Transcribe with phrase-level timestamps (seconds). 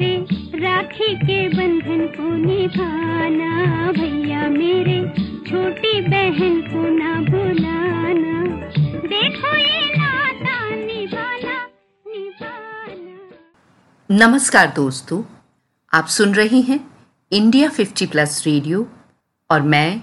[0.00, 4.98] मेरे राखी के बंधन को निभाना, भैया मेरे
[5.46, 8.42] छोटी बहन को ना भुलाना।
[9.04, 11.56] देखो ये नाता निभाना
[12.06, 13.16] निभाना।
[14.10, 15.22] नमस्कार दोस्तों,
[15.92, 16.80] आप सुन रही हैं
[17.32, 18.86] इंडिया 50 प्लस रेडियो
[19.50, 20.02] और मैं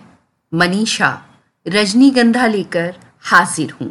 [0.54, 1.12] मनीषा
[1.68, 3.89] रजनीगंधा लेकर हाजिर हूँ।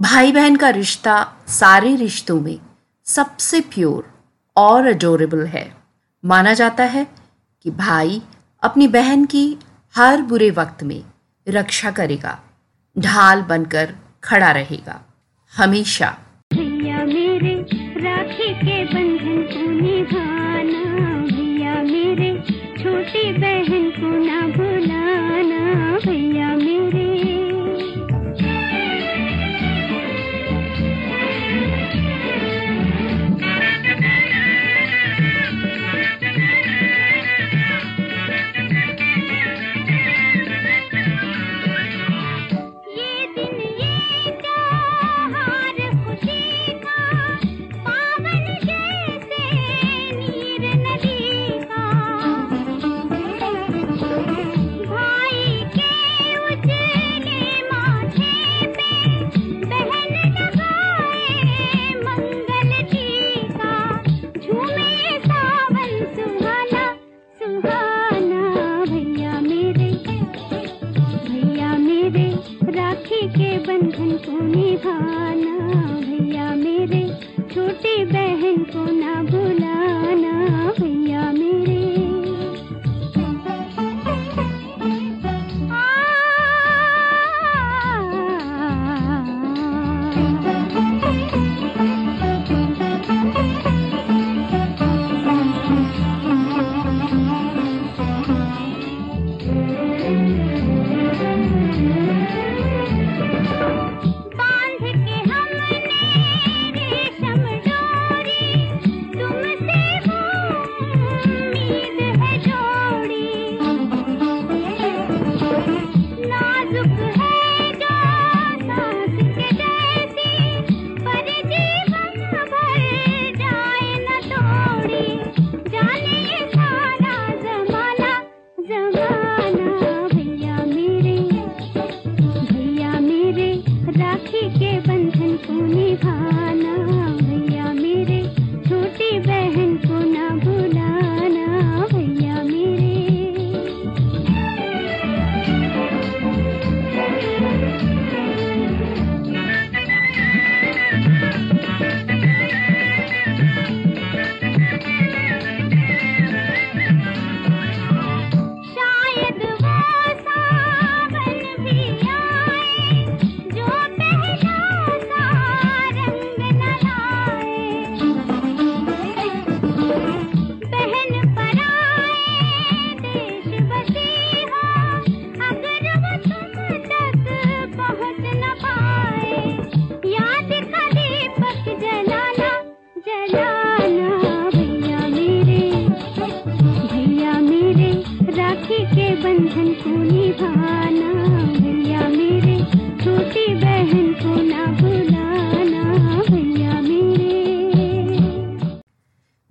[0.00, 1.16] भाई बहन का रिश्ता
[1.48, 2.58] सारे रिश्तों में
[3.06, 4.15] सबसे प्योर
[4.56, 5.70] और अडोरेबल है।
[6.24, 7.06] माना जाता है
[7.64, 8.20] कि भाई
[8.62, 9.46] अपनी बहन की
[9.94, 11.02] हर बुरे वक्त में
[11.46, 12.38] रक्षा करेगा,
[12.96, 15.00] ढाल बनकर खड़ा रहेगा,
[15.52, 16.16] हमेशा।
[16.52, 17.54] भैया मेरे
[18.56, 19.42] के बंधन
[21.26, 22.30] भैया मेरे
[22.78, 23.85] छोटी बहन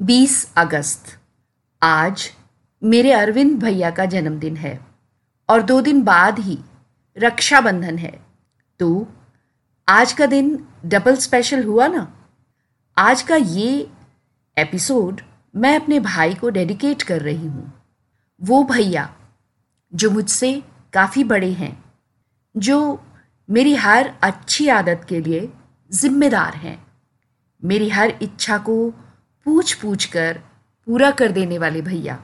[0.06, 1.18] 20 अगस्त।
[1.84, 2.32] आज
[2.84, 4.80] मेरे अरविंद भैया का जन्मदिन है
[5.50, 6.58] और दो दिन बाद ही
[7.18, 8.20] रक्षाबंधन है।
[8.80, 9.08] तो
[9.88, 12.14] आज का दिन डबल स्पेशल हुआ ना?
[12.98, 13.90] आज का ये
[14.58, 15.22] एपिसोड
[15.56, 17.74] मैं अपने भाई को डेडिकेट कर रही हूँ।
[18.44, 19.16] वो भैया
[19.94, 20.64] जो मुझसे
[20.94, 21.84] काफ़ी बड़े हैं,
[22.58, 23.04] जो
[23.50, 25.50] मेरी हर अच्छी आदत के लिए
[25.92, 26.88] जिम्मेदार हैं।
[27.64, 28.94] मेरी हर इच्छा को
[29.46, 30.40] पूछ पूछ कर
[30.88, 32.20] पूरा कर देने वाले भैया।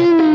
[0.00, 0.29] मेरे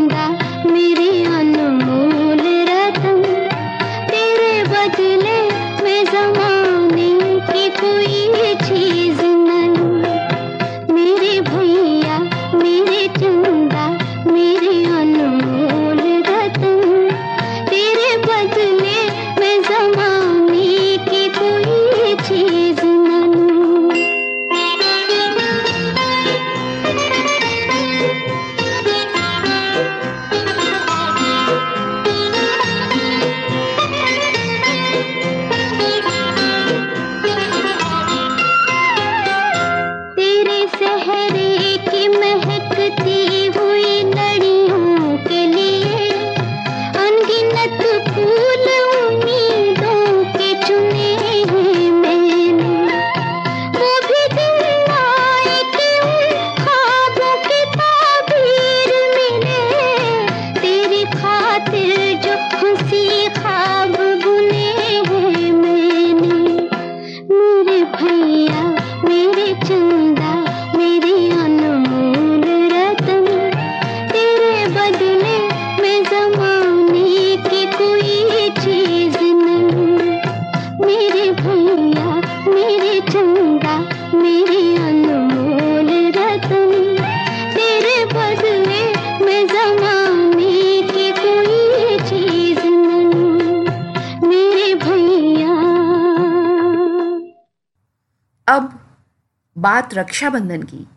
[99.96, 100.88] रक्षाबंधन की।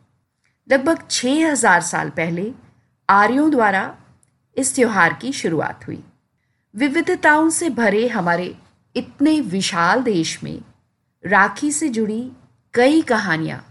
[0.69, 2.51] लगभग 6000 साल पहले
[3.09, 3.97] आर्यों द्वारा
[4.57, 6.03] इस त्योहार की शुरुआत हुई।
[6.75, 8.55] विविधताओं से भरे हमारे
[8.97, 10.61] इतने विशाल देश में
[11.25, 12.31] राखी से जुड़ी
[12.75, 13.65] कई कहानियाँ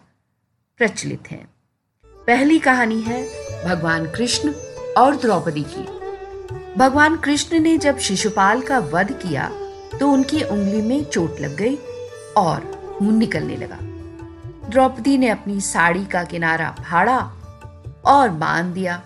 [0.80, 1.46] प्रचलित हैं।
[2.28, 3.24] पहली कहानी है
[3.66, 4.54] भगवान कृष्ण
[4.98, 5.86] और द्रौपदी की।
[6.78, 9.50] भगवान कृष्ण ने जब शिशुपाल का वध किया
[10.00, 11.76] तो उनकी उंगली में चोट लग गई
[12.38, 12.60] और
[12.98, 13.78] खून निकलने लगा।
[14.70, 17.18] द्रौपदी ने अपनी साड़ी का किनारा फाड़ा
[18.06, 19.04] और बाँध दिया।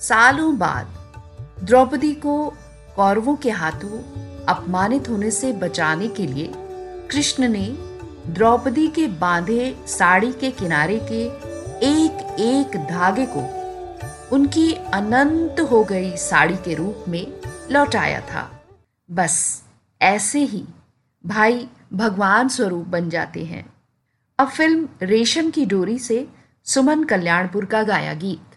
[0.00, 0.86] सालों बाद
[1.62, 2.54] द्रौपदी को
[2.96, 3.98] कौरवों के हाथों
[4.44, 6.52] अपमानित होने से बचाने के लिए
[7.10, 7.74] कृष्ण ने
[8.26, 11.24] द्रौपदी के बांधे साड़ी के किनारे के
[11.86, 13.66] एक एक धागे को
[14.34, 17.32] उनकी अनंत हो गई साड़ी के रूप में
[17.70, 18.62] लौटाया था।
[19.10, 19.62] बस
[20.02, 20.64] ऐसे ही
[21.26, 23.75] भाई भगवान स्वरूप बन जाते हैं।
[24.38, 26.26] अब फ़िल्म रेशम की डोरी से
[26.66, 28.55] सुमन कल्याणपुर का गाया गीत।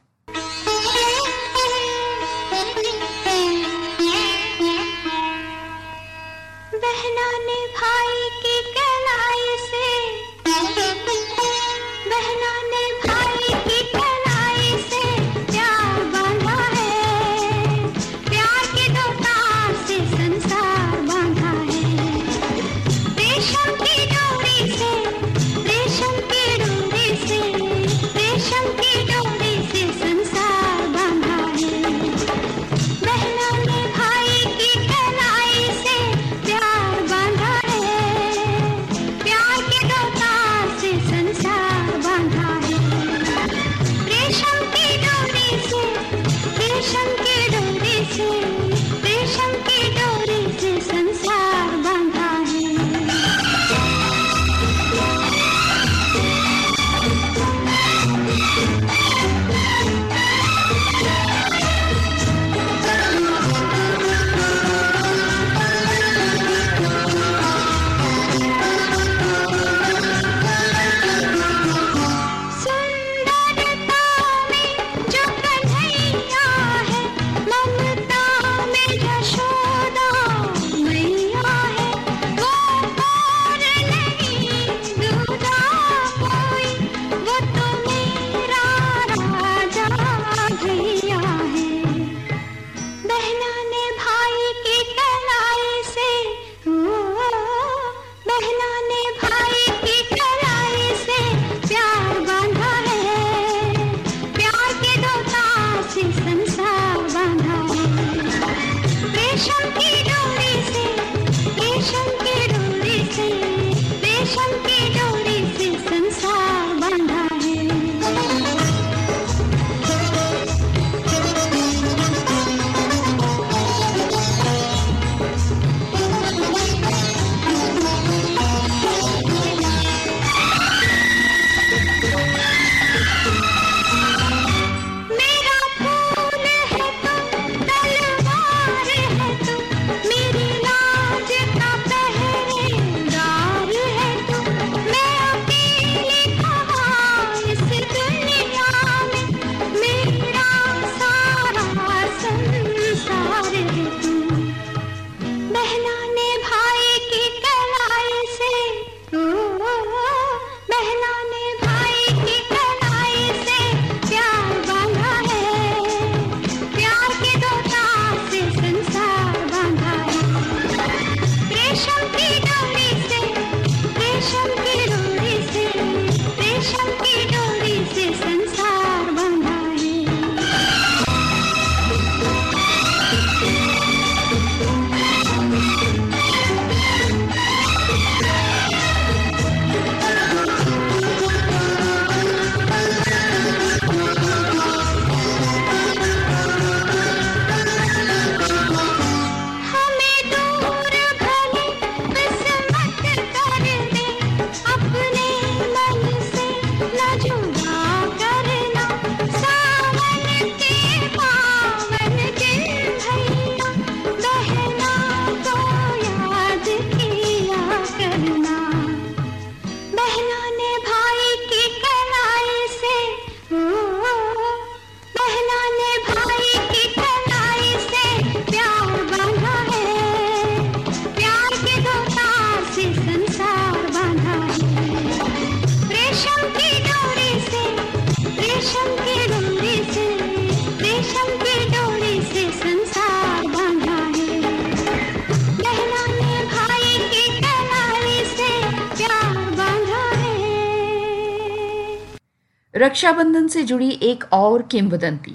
[252.90, 255.32] रक्षाबंधन से जुड़ी एक और किंवदंती,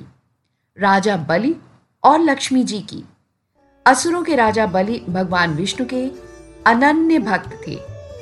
[0.77, 1.55] राजा बलि
[2.03, 3.03] और लक्ष्मी जी की।
[3.87, 6.03] असुरों के राजा बलि भगवान विष्णु के
[6.67, 7.75] अनन्य भक्त थे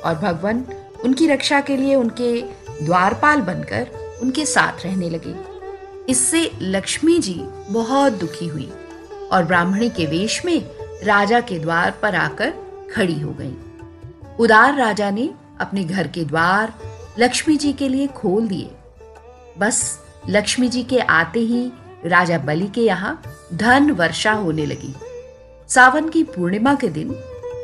[0.05, 0.63] और भगवान
[1.03, 2.41] उनकी रक्षा के लिए उनके
[2.85, 3.87] द्वारपाल बनकर
[4.21, 5.35] उनके साथ रहने लगे।
[6.09, 7.35] इससे लक्ष्मी जी
[7.69, 8.71] बहुत दुखी हुई
[9.31, 10.59] और ब्राह्मणी के वेश में
[11.03, 12.53] राजा के द्वार पर आकर
[12.95, 13.55] खड़ी हो गई।
[14.39, 16.73] उदार राजा ने अपने घर के द्वार
[17.19, 18.71] लक्ष्मी जी के लिए खोल दिए।
[19.59, 21.71] बस लक्ष्मी जी के आते ही
[22.05, 23.21] राजा बलि के यहाँ
[23.53, 24.93] धन वर्षा होने लगी।
[25.69, 27.15] सावन की पूर्णिमा के दिन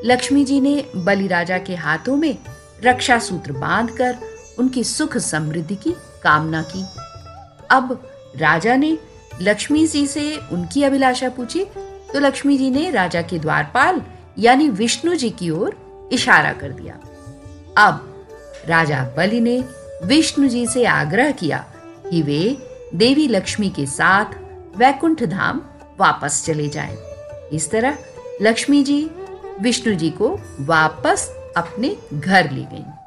[0.05, 2.37] लक्ष्मी जी ने बलि राजा के हाथों में
[2.83, 4.17] रक्षा सूत्र बांधकर
[4.59, 5.91] उनकी सुख समृद्धि की
[6.23, 6.85] कामना की।
[7.71, 8.97] अब राजा ने
[9.41, 11.65] लक्ष्मी जी से उनकी अभिलाषा पूछी
[12.13, 14.01] तो लक्ष्मी जी ने राजा के द्वारपाल
[14.39, 16.99] यानी विष्णु जी की ओर इशारा कर दिया।
[17.77, 18.25] अब
[18.67, 19.59] राजा बलि ने
[20.03, 21.65] विष्णु जी से आग्रह किया
[22.09, 22.57] कि वे
[22.95, 24.25] देवी लक्ष्मी के साथ
[24.77, 25.61] वैकुंठ धाम
[25.99, 26.97] वापस चले जाए
[27.53, 27.97] इस तरह
[28.41, 29.09] लक्ष्मी जी,
[29.61, 32.98] विष्णु जी को वापस अपने घर ले गईं।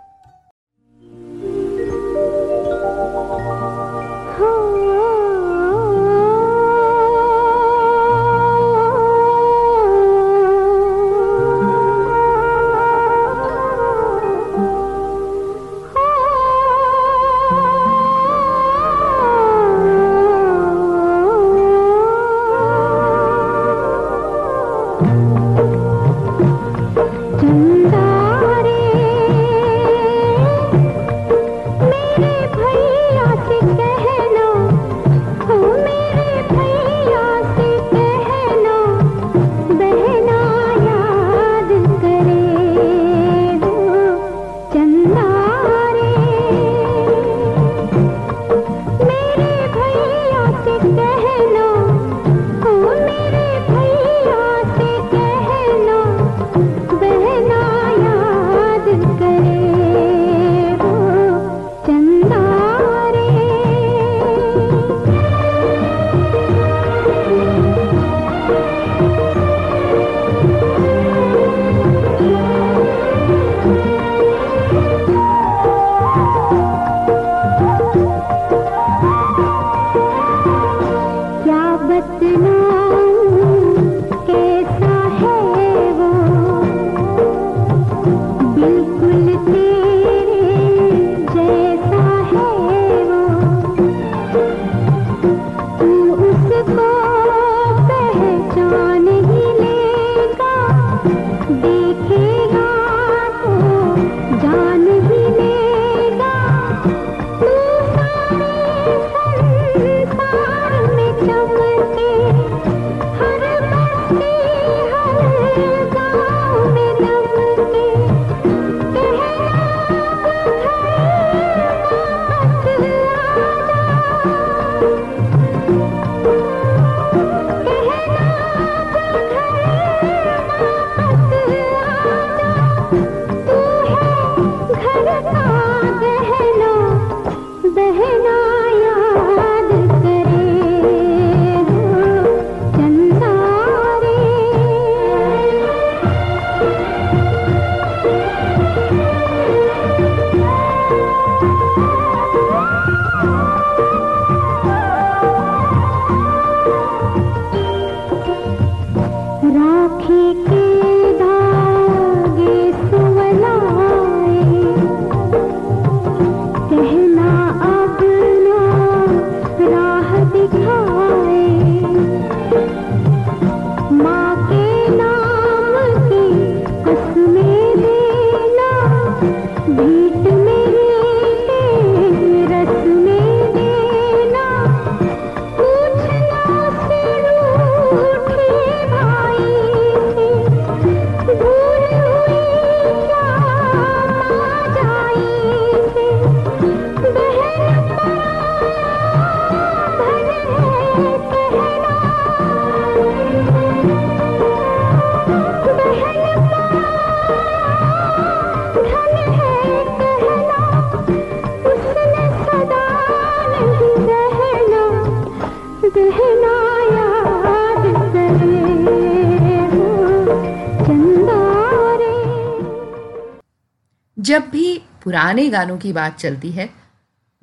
[225.22, 226.68] पुराने गानों की बात चलती है,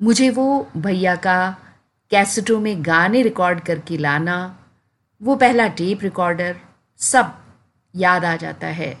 [0.00, 1.56] मुझे वो भैया का
[2.10, 4.36] कैसेटों में गाने रिकॉर्ड करके लाना,
[5.20, 6.56] वो पहला टेप रिकॉर्डर
[7.00, 7.32] सब
[7.94, 8.92] याद आ जाता है।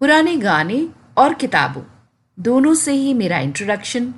[0.00, 1.82] पुराने गाने और किताबों,
[2.38, 4.12] दोनों से ही मेरा इंट्रोडक्शन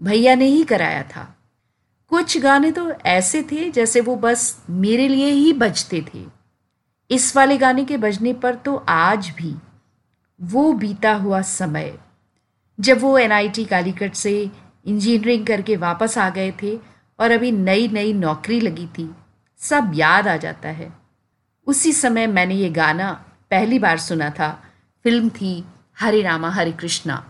[0.00, 1.26] भैया ने ही कराया था।
[2.12, 6.24] कुछ गाने तो ऐसे थे जैसे वो बस मेरे लिए ही बजते थे।
[7.10, 9.54] इस वाले गाने के बजने पर तो आज भी
[10.40, 11.94] वो बीता हुआ समय
[12.78, 14.50] जब वो एनआईटी कालीकट से
[14.86, 16.78] इंजीनियरिंग करके वापस आ गए थे
[17.18, 19.08] और अभी नई नई नौकरी लगी थी,
[19.60, 20.92] सब याद आ जाता है।
[21.66, 23.12] उसी समय मैंने ये गाना
[23.50, 24.50] पहली बार सुना था।
[25.04, 25.64] फ़िल्म थी
[26.00, 27.24] हरे रामा हरे कृष्णा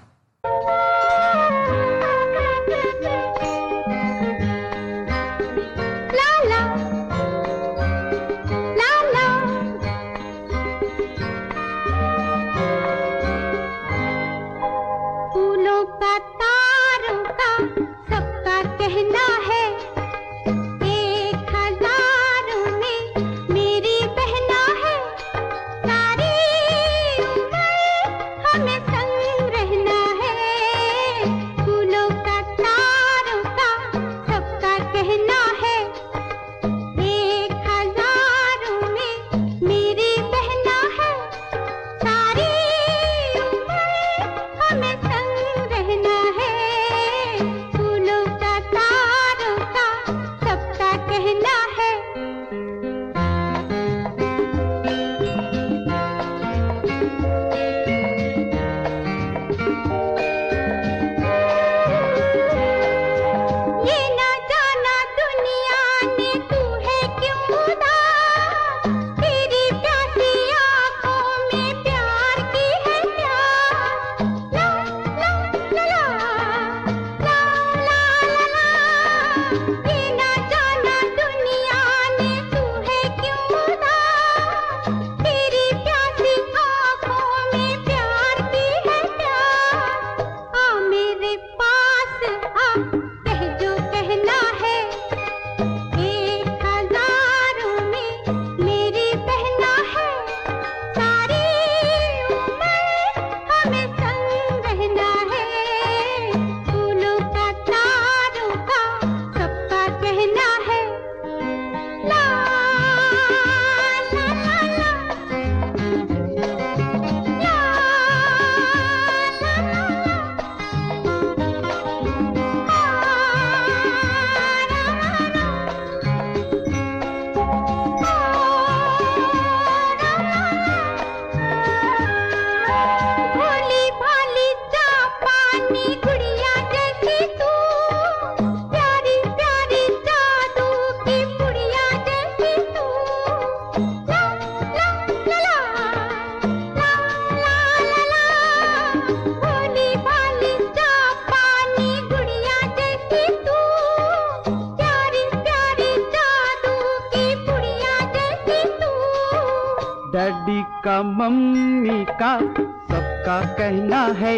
[161.02, 164.36] मम्मी का सबका कहना है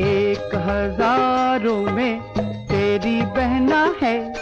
[0.00, 2.20] एक हज़ारों में
[2.66, 4.35] तेरी बहना है।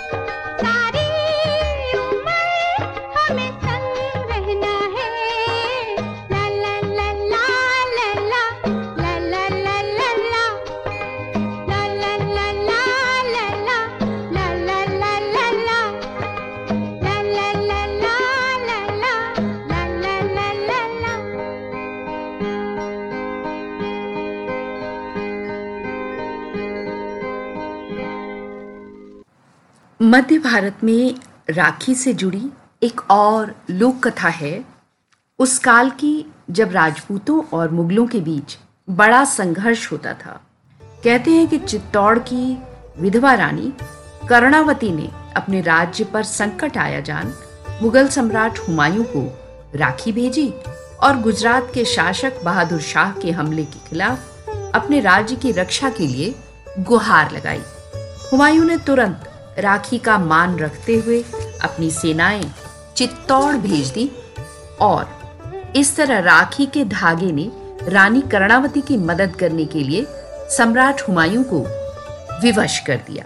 [30.04, 31.14] मध्य भारत में
[31.50, 32.42] राखी से जुड़ी
[32.82, 34.64] एक और लोक कथा है।
[35.38, 38.58] उस काल की जब राजपूतों और मुगलों के बीच
[38.90, 40.40] बड़ा संघर्ष होता था,
[41.04, 42.58] कहते हैं कि चित्तौड़ की
[43.00, 43.72] विधवा रानी
[44.28, 47.34] कर्णावती ने अपने राज्य पर संकट आया जान,
[47.82, 49.26] मुगल सम्राट हुमायूं को
[49.74, 50.48] राखी भेजी
[51.02, 56.06] और गुजरात के शासक बहादुर शाह के हमले के खिलाफ अपने राज्य की रक्षा के
[56.06, 56.34] लिए
[56.78, 57.62] गुहार लगाई।
[58.32, 61.22] हुमायूं ने तुरंत राखी का मान रखते हुए
[61.62, 62.52] अपनी सेनाएँ
[62.96, 64.10] चित्तौड़ भेज दी
[64.80, 65.06] और
[65.76, 67.50] इस तरह राखी के धागे ने
[67.88, 70.06] रानी कर्णावती की मदद करने के लिए
[70.56, 71.60] सम्राट हुमायूं को
[72.42, 73.24] विवश कर दिया।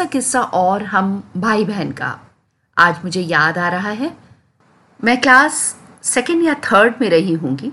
[0.00, 2.20] सा किस्सा और हम भाई बहन का।
[2.78, 4.16] आज मुझे याद आ रहा है।
[5.04, 7.72] मैं क्लास सेकेंड या थर्ड में रही होंगी।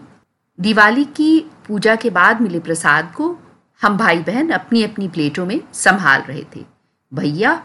[0.60, 3.40] दिवाली की पूजा के बाद मिले प्रसाद को
[3.82, 6.66] हम भाई बहन अपनी अपनी प्लेटों में संभाल रहे थे।
[7.14, 7.64] भैया,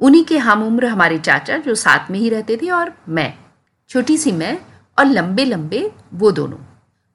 [0.00, 3.34] उन्हीं के हम उम्र हमारे चाचा जो साथ में ही रहते थे और मैं,
[3.88, 4.58] छोटी सी मैं
[4.98, 6.58] और लंबे लंबे वो दोनों।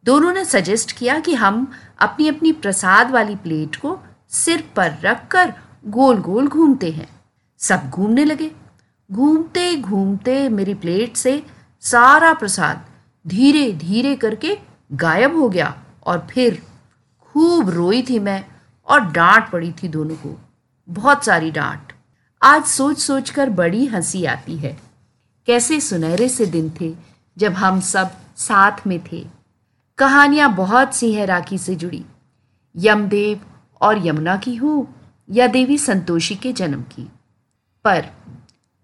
[0.06, 5.54] दोनों ने सजेस्ट किया कि हम अपनी अपनी प्रसाद वाली प्लेट को सिर पर रखकर
[5.88, 7.10] गोल गोल घूमते हैं।
[7.58, 8.52] सब घूमने लगे।
[9.12, 11.44] घूमते घूमते मेरी प्लेट से
[11.82, 12.86] सारा प्रसाद
[13.28, 14.58] धीरे धीरे करके
[14.94, 16.64] गायब हो गया और फिर
[17.22, 18.46] खूब रोई थी मैं
[18.88, 20.40] और डांट पड़ी थी दोनों को।
[20.90, 21.94] बहुत सारी डांट।
[22.44, 24.78] आज सोच सोच कर बड़ी हँसी आती है।
[25.46, 26.96] कैसे सुनहरे से दिन थे
[27.38, 29.28] जब हम सब साथ में थे।
[29.98, 32.06] कहानियाँ बहुत सी हैं राखी से जुड़ी।
[32.76, 33.42] यमदेव
[33.82, 34.88] और यमुना की हो।
[35.30, 37.10] या देवी संतोषी के जन्म की।
[37.84, 38.06] पर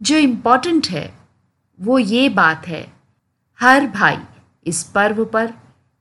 [0.02, 1.14] जो इंपॉर्टेंट है,
[1.82, 2.94] वो ये बात है,
[3.60, 4.18] हर भाई
[4.68, 5.54] इस पर्व पर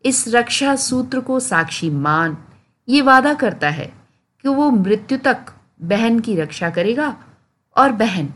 [0.05, 2.37] इस रक्षा सूत्र को साक्षी मान,
[2.88, 3.92] ये वादा करता है
[4.42, 5.46] कि वो मृत्यु तक
[5.83, 7.16] बहन की रक्षा करेगा
[7.76, 8.28] और बहन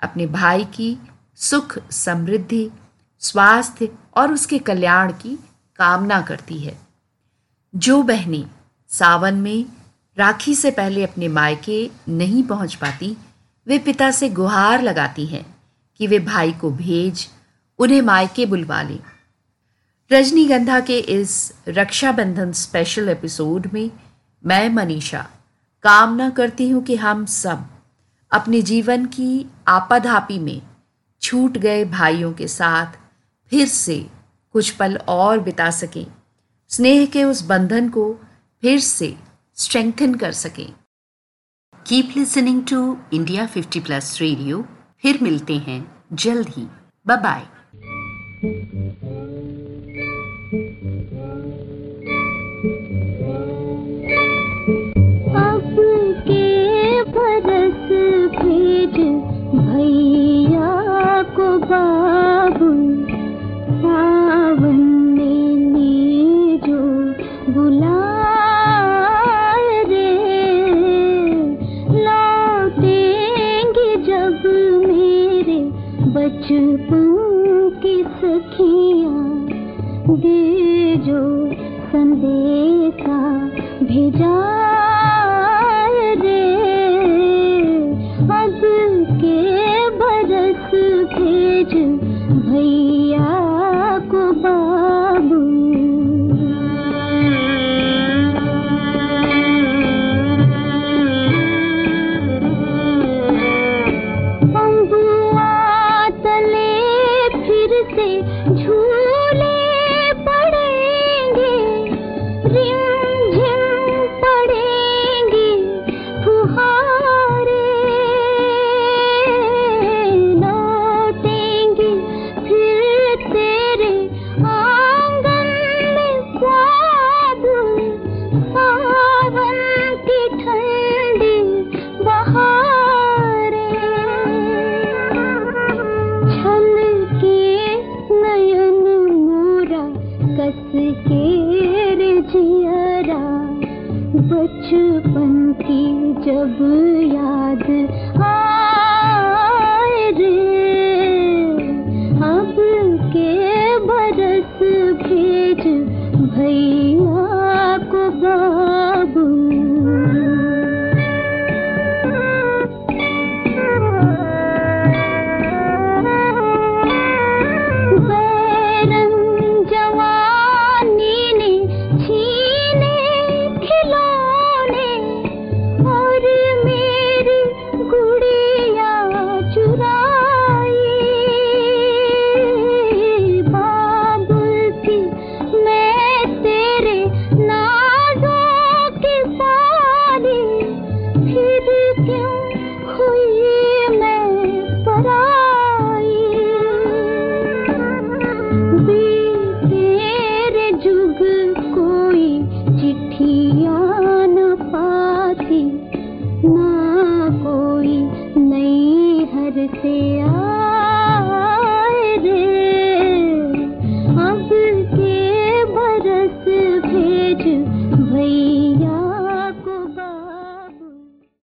[0.00, 0.98] अपने भाई की
[1.36, 2.70] सुख, समृद्धि,
[3.18, 5.36] स्वास्थ्य और उसके कल्याण की
[5.76, 6.78] कामना करती है।
[7.76, 8.50] जो बहनें
[8.88, 9.66] सावन में
[10.18, 13.16] राखी से पहले अपने मायके नहीं पहुँच पाती,
[13.66, 15.56] वे पिता से गुहार लगाती हैं
[15.98, 17.28] कि वे भाई को भेज,
[17.78, 18.98] उन्हें मायके बुलवा लें।
[20.12, 23.90] रजनीगंधा के इस रक्षाबंधन स्पेशल एपिसोड में
[24.46, 25.26] मैं, मनीषा,
[25.82, 27.66] कामना करती हूँ कि हम सब
[28.32, 30.62] अपने जीवन की आपाधापी में
[31.22, 32.86] छूट गए भाइयों के साथ
[33.50, 34.06] फिर से
[34.52, 36.06] कुछ पल और बिता सकें।
[36.68, 38.20] स्नेह के उस बंधन को
[38.60, 39.16] फिर से
[39.56, 40.66] स्ट्रेंथन कर सकें
[41.86, 42.80] keep listening to
[43.12, 44.62] India 50 plus radio
[45.02, 45.80] फिर मिलते हैं
[46.12, 46.66] जल्द ही
[47.06, 47.46] बाय